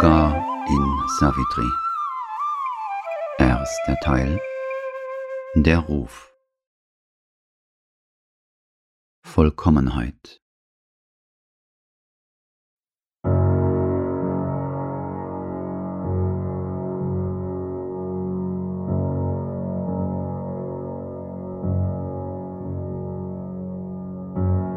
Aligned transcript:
Yoga 0.00 0.42
in 0.66 1.08
Savitri. 1.18 1.70
Erster 3.38 3.96
Teil. 4.02 4.40
Der 5.54 5.78
Ruf. 5.78 6.32
Vollkommenheit. 9.22 10.40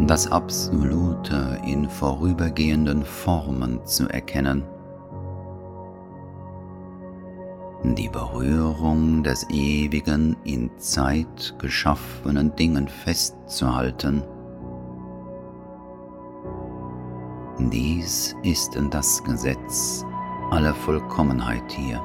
Das 0.00 0.26
Absolute 0.30 1.60
in 1.64 1.88
vorübergehenden 1.88 3.04
Formen 3.04 3.86
zu 3.86 4.08
erkennen, 4.08 4.64
die 7.84 8.08
Berührung 8.08 9.22
des 9.22 9.46
Ewigen 9.50 10.34
in 10.44 10.70
Zeit 10.78 11.54
geschaffenen 11.58 12.56
Dingen 12.56 12.88
festzuhalten. 12.88 14.22
Dies 17.70 18.34
ist 18.42 18.78
das 18.90 19.22
Gesetz 19.24 20.04
aller 20.50 20.74
Vollkommenheit 20.74 21.70
hier. 21.70 22.02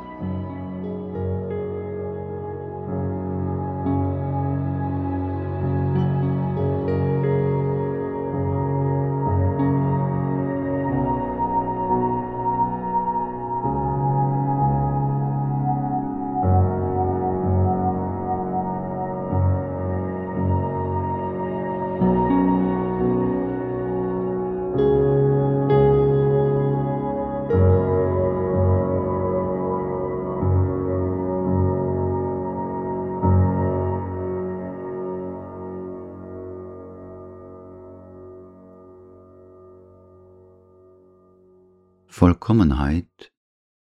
Vollkommenheit 42.11 43.31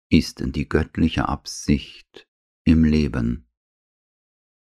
ist 0.08 0.40
die 0.40 0.68
göttliche 0.68 1.28
Absicht 1.28 2.28
im 2.64 2.84
Leben 2.84 3.50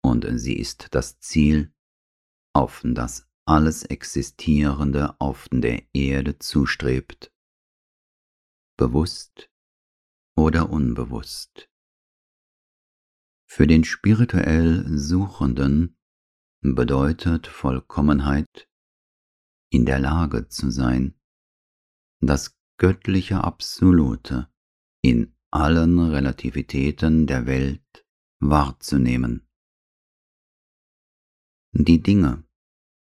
und 0.04 0.26
sie 0.40 0.58
ist 0.58 0.88
das 0.95 1.20
Ziel, 1.20 1.72
auf 2.56 2.82
das 2.84 3.30
alles 3.45 3.84
Existierende 3.84 5.16
auf 5.22 5.48
der 5.52 5.84
Erde 5.94 6.40
zustrebt, 6.40 7.32
bewusst 8.76 9.52
oder 10.36 10.72
unbewusst. 10.72 11.70
Für 13.48 13.67
den 13.67 13.84
spirituell 13.84 14.98
Suchenden 14.98 15.95
bedeutet 16.62 17.45
Vollkommenheit 17.45 18.67
in 19.70 19.86
der 19.86 20.00
Lage 20.00 20.48
zu 20.48 20.72
sein, 20.72 21.20
das 22.20 22.58
göttliche 22.84 23.42
Absolute 23.45 24.50
in 25.02 25.34
allen 25.52 26.00
Relativitäten 26.00 27.28
der 27.28 27.45
Welt 27.45 28.05
wahrzunehmen. 28.42 29.48
Die 31.71 32.04
Dinge 32.04 32.44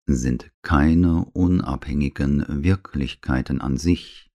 sind 0.05 0.51
keine 0.63 1.23
unabhängigen 1.31 2.61
Wirklichkeiten 2.61 3.61
an 3.61 3.77
sich, 3.77 4.29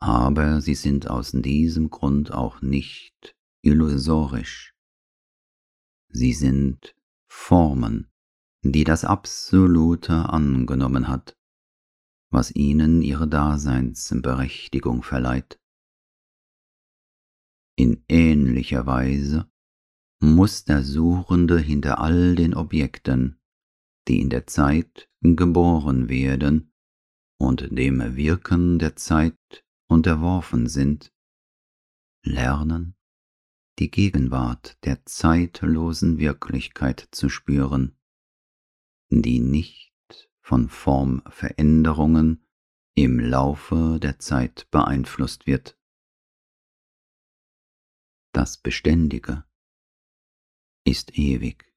aber 0.00 0.60
sie 0.60 0.74
sind 0.74 1.08
aus 1.08 1.30
diesem 1.30 1.88
Grund 1.88 2.32
auch 2.32 2.60
nicht 2.60 3.36
illusorisch. 3.62 4.74
Sie 6.08 6.32
sind 6.32 6.96
Formen, 7.30 8.10
die 8.64 8.82
das 8.82 9.04
Absolute 9.04 10.30
angenommen 10.30 11.06
hat 11.06 11.37
was 12.30 12.54
ihnen 12.54 13.02
ihre 13.02 13.28
Daseinsberechtigung 13.28 15.02
verleiht. 15.02 15.60
In 17.76 18.04
ähnlicher 18.08 18.86
Weise 18.86 19.50
muss 20.20 20.64
der 20.64 20.82
Suchende 20.82 21.58
hinter 21.58 22.00
all 22.00 22.34
den 22.34 22.54
Objekten, 22.54 23.40
die 24.08 24.20
in 24.20 24.30
der 24.30 24.46
Zeit 24.46 25.08
geboren 25.20 26.08
werden 26.08 26.72
und 27.38 27.68
dem 27.70 28.16
Wirken 28.16 28.78
der 28.78 28.96
Zeit 28.96 29.64
unterworfen 29.88 30.66
sind, 30.66 31.12
lernen, 32.24 32.96
die 33.78 33.90
Gegenwart 33.90 34.76
der 34.84 35.04
zeitlosen 35.06 36.18
Wirklichkeit 36.18 37.08
zu 37.12 37.28
spüren, 37.28 37.96
die 39.10 39.40
nicht 39.40 39.87
von 40.48 40.70
Formveränderungen 40.70 42.42
im 42.94 43.20
Laufe 43.20 43.98
der 44.00 44.18
Zeit 44.18 44.66
beeinflusst 44.70 45.46
wird. 45.46 45.78
Das 48.32 48.56
Beständige 48.56 49.44
ist 50.84 51.18
ewig. 51.18 51.70